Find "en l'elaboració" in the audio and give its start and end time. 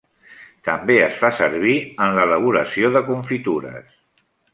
2.05-2.91